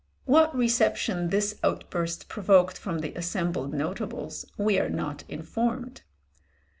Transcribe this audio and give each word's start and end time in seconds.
"What 0.35 0.55
reception 0.57 1.29
this 1.29 1.59
outburst 1.63 2.27
provoked 2.27 2.75
from 2.75 3.01
the 3.01 3.13
assembled 3.13 3.71
notables 3.71 4.47
we 4.57 4.79
are 4.79 4.89
not 4.89 5.23
informed. 5.29 6.01